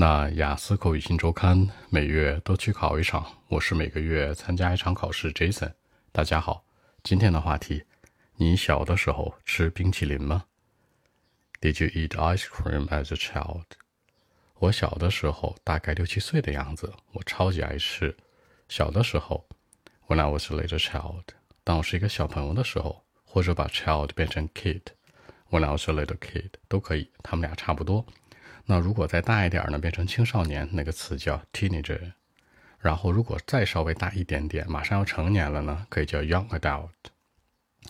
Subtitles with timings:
[0.00, 5.32] 那雅思口语新周刊每月都去考一场，我是每个月参加一场考试。
[5.32, 5.72] Jason，
[6.12, 6.64] 大家好，
[7.02, 7.82] 今天的话题：
[8.36, 10.44] 你小的时候吃冰淇淋吗
[11.60, 13.64] ？Did you eat ice cream as a child？
[14.60, 18.16] 我小的时候大概六七岁的样子，我超级爱吃。
[18.68, 19.48] 小的时候
[20.06, 21.24] ，When I was a little child，
[21.64, 28.06] 当我是一个小朋友的时候，或者把 child 变成 kid，When I was a little kid 都可以，他们俩差不多。
[28.70, 32.12] 那如果再大一点呢，变成青少年，那个词叫 teenager。
[32.78, 36.90] 然后如果再稍微大一点点，马上要成年了呢，可以叫 young adult。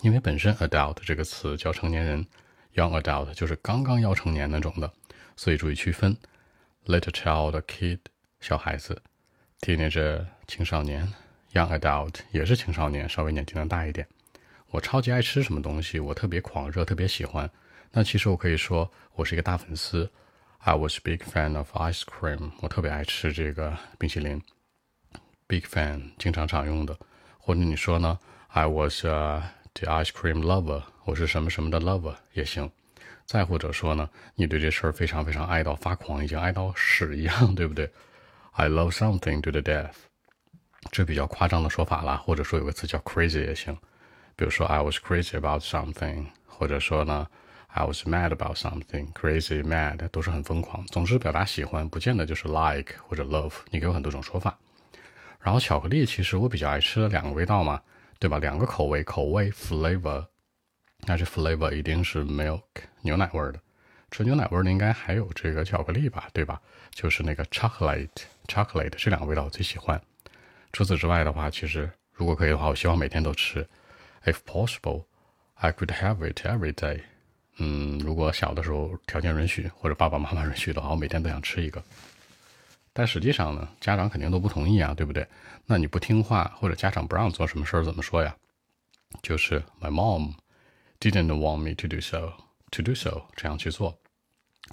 [0.02, 2.24] 因为本身 adult 这个词叫成年人
[2.76, 4.92] ，young adult 就是刚刚要成年那种的，
[5.34, 6.16] 所以注意区分
[6.86, 7.98] ：little child kid
[8.38, 9.02] 小孩子
[9.60, 11.12] ，teenager 青少年
[11.54, 14.06] ，young adult 也是青少年，稍微年纪能大一点。
[14.70, 17.50] 我超级爱吃什么东西，我特别狂热，特别喜欢。
[17.90, 20.08] 那其实我可以说，我是一个大粉丝。
[20.58, 22.50] I was big fan of ice cream。
[22.60, 24.42] 我特别爱吃这个冰淇淋。
[25.46, 26.98] Big fan 经常常用的，
[27.38, 29.42] 或者你说呢？I was the
[29.74, 30.82] ice cream lover。
[31.04, 32.70] 我是什么什么的 lover 也行。
[33.24, 37.90] 再或者说呢，你对这事儿非常非常爱到发狂，已经爱到屎一样，对不对
[38.52, 39.94] ？I love something to the death。
[40.90, 43.76] 这比较夸张的说法了，或者说有个词叫 crazy 也行。
[44.34, 47.26] 比如说 I was crazy about something，或者说呢
[47.68, 50.84] ？I was mad about something, crazy, mad 都是很疯狂。
[50.86, 54.58] 总之，表达喜欢不见得就是 like 或者 love，你给我很多种说法。
[55.40, 57.80] 然后巧克力其实我比较爱吃的两个味道嘛，
[58.18, 58.38] 对吧？
[58.38, 60.26] 两个口味，口味 flavor，
[61.06, 62.62] 那这 flavor 一定是 milk
[63.02, 63.60] 牛奶味的。
[64.10, 66.60] 纯牛奶味的应该还有这个巧克力吧，对吧？
[66.90, 68.08] 就是那个 chocolate
[68.46, 70.00] chocolate 这两个味道我最喜欢。
[70.72, 73.68] 除此之外的话，其实如果可以的话，我希望每天都吃。
[74.24, 75.04] If possible,
[75.54, 77.02] I could have it every day.
[77.58, 81.82] 嗯，如果小的时候条件允许或者爸爸妈妈允许的话，我每天都想吃一个。
[82.92, 85.26] 但实际上呢，家长肯定都不同意啊，对不对？
[85.66, 88.34] 那你不听话或者家长不让做什么事儿，怎么说呀？
[89.22, 90.34] 就是 My mom
[91.00, 92.32] didn't want me to do so,
[92.70, 93.98] to do so 这样去做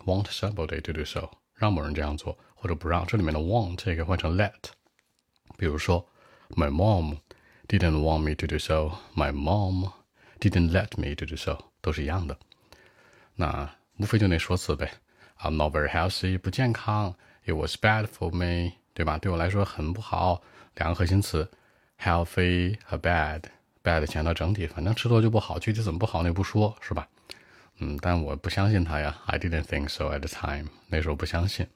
[0.06, 3.06] ，want somebody to do so 让某人这样做或者不让。
[3.06, 4.54] 这里面的 want 这个换成 let。
[5.58, 6.08] 比如说
[6.50, 7.18] ，My mom
[7.68, 9.92] didn't want me to do so, my mom
[10.40, 12.38] didn't let me to do so 都是一样的。
[13.36, 14.90] 那无非就那说辞呗
[15.40, 17.16] ，I'm not very healthy，不健康
[17.46, 19.18] ，It was bad for me，对吧？
[19.18, 20.42] 对我来说很不好。
[20.76, 21.50] 两个核心词
[22.02, 27.08] ，healthy 和 bad，bad 强调整体，反正吃多就不好，具体怎么不好那不说，是吧？
[27.80, 31.68] 嗯，但我不相信他呀，I didn't think so at the time，那时候不相信。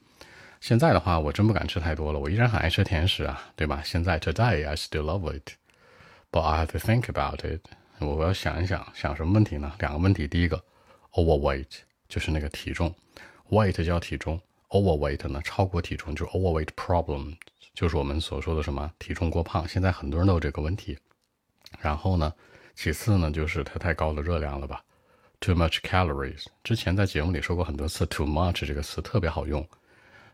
[0.61, 3.81] 现在的话，我真不敢吃太多了，我依然很爱吃甜食啊，对吧？
[3.83, 7.61] 现在 today I still love it，but I have to think about it，
[7.99, 9.73] 我要想一想，想什么问题呢？
[9.79, 10.63] 两个问题，第一个。
[11.19, 11.67] Overweight
[12.07, 12.95] 就是那个体重
[13.49, 17.35] ，weight 叫体重，overweight 呢超过体重就 overweight problem，
[17.73, 19.67] 就是我们所说的什么体重过胖。
[19.67, 20.97] 现在很多人都有这个问题。
[21.81, 22.33] 然后呢，
[22.73, 24.81] 其次呢就是它太高的热量了吧
[25.41, 26.45] ，too much calories。
[26.63, 29.67] 之前在节目里说过很多次，too much 这个词特别好用，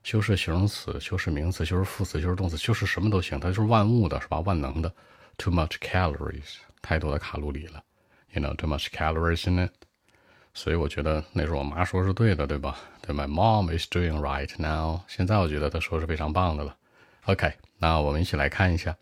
[0.03, 4.39] 修饰形容词、修饰名词、修饰副词、修饰动词、修饰什么都行，它就是万物的是吧？
[4.41, 4.93] 万能的
[5.35, 7.83] ，too much calories，太多的卡路里了
[8.33, 9.71] ，you know too much calories in it。
[10.54, 12.76] 所以我觉得那时候我妈说是对的，对吧？
[13.02, 15.00] 对，My mom is doing right now。
[15.06, 16.76] 现在我觉得她说是非常棒的了。
[17.26, 18.96] OK，那我们一起来看一下。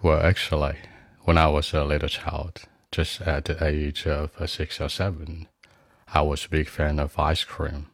[0.00, 0.76] Well, actually,
[1.24, 5.46] when I was a little child, just at the age of six or seven,
[6.04, 7.86] I was a big fan of ice cream.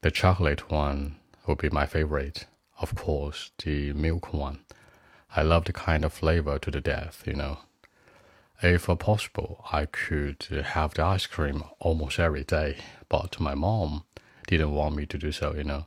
[0.00, 1.16] The chocolate one
[1.46, 2.44] would be my favorite.
[2.78, 4.58] Of course, the milk one.
[5.34, 7.58] I love the kind of flavor to the death, you know.
[8.61, 12.75] If possible, I could have the ice cream almost every day,
[13.07, 14.03] but my mom
[14.47, 15.85] didn't want me to do so, you know.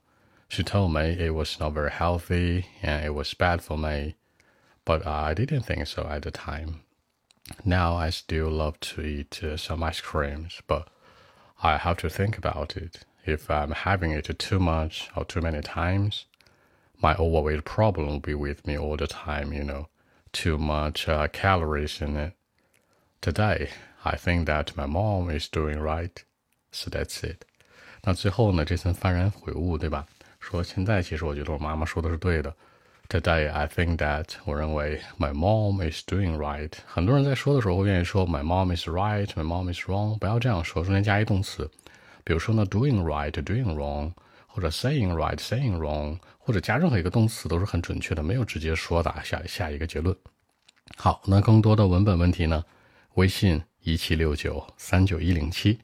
[0.49, 4.15] She told me it was not very healthy and it was bad for me,
[4.87, 6.81] but I didn't think so at the time.
[7.62, 10.89] Now I still love to eat uh, some ice creams, but
[11.62, 13.04] I have to think about it.
[13.27, 16.25] If I'm having it too much or too many times,
[17.03, 19.89] my overweight problem will be with me all the time, you know.
[20.33, 22.33] Too much uh, calories in it
[23.22, 23.69] Today,
[24.03, 26.10] I think that my mom is doing right,
[26.72, 27.45] so that's it.
[28.03, 30.04] 那最后呢，这层幡然悔悟，对吧？
[30.41, 32.53] 说现在其实我觉得我妈妈说的是对的。
[33.09, 36.72] Today, I think that 我认为 my mom is doing right。
[36.84, 40.18] 很多人在说的时候会愿意说 my mom is right, my mom is wrong。
[40.18, 41.71] 不要这样说，中间加一动词。
[42.25, 44.13] 比如说呢，doing right, doing wrong，
[44.48, 50.16] 或者 saying right, saying wrong，或者加任何一个动词都是很准确的，没有直接说的下下一个结论。
[50.97, 52.65] 好，那更多的文本问题呢？
[53.14, 55.78] 微信一七六九三九一零七。